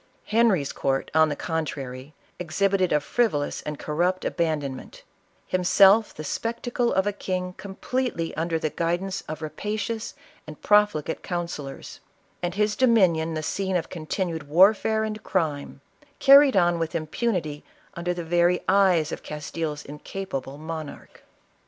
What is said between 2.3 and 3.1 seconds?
exhibited a